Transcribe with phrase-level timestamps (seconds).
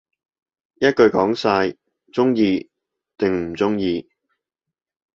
[0.79, 1.75] 一句講晒，
[2.11, 2.71] 鍾意
[3.19, 4.09] 定唔鍾意